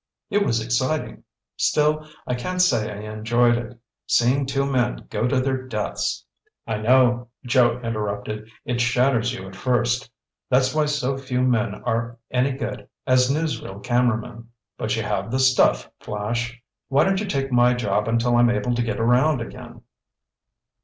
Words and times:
"It 0.31 0.43
was 0.43 0.65
exciting. 0.65 1.25
Still, 1.57 2.07
I 2.25 2.33
can't 2.33 2.59
say 2.59 2.91
I 2.91 3.11
enjoyed 3.13 3.55
it. 3.55 3.79
Seeing 4.07 4.47
two 4.47 4.65
men 4.65 5.05
go 5.11 5.27
to 5.27 5.39
their 5.39 5.67
deaths—" 5.67 6.25
"I 6.65 6.77
know," 6.77 7.27
Joe 7.45 7.79
interrupted, 7.83 8.49
"it 8.65 8.81
shatters 8.81 9.31
you, 9.31 9.47
at 9.47 9.55
first. 9.55 10.09
That's 10.49 10.73
why 10.73 10.85
so 10.87 11.19
few 11.19 11.43
men 11.43 11.75
are 11.83 12.17
any 12.31 12.51
good 12.53 12.87
as 13.05 13.29
newsreel 13.29 13.83
cameramen. 13.83 14.47
But 14.75 14.95
you 14.95 15.03
have 15.03 15.29
the 15.29 15.37
stuff, 15.37 15.87
Flash. 15.99 16.59
Why 16.87 17.03
don't 17.03 17.19
you 17.19 17.27
take 17.27 17.51
my 17.51 17.75
job 17.75 18.07
until 18.07 18.37
I'm 18.37 18.49
able 18.49 18.73
to 18.73 18.81
get 18.81 18.99
around 18.99 19.39
again?" 19.39 19.81